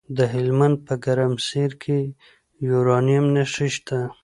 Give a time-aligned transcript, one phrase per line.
[0.17, 1.99] د هلمند په ګرمسیر کې
[2.57, 3.99] د یورانیم نښې شته.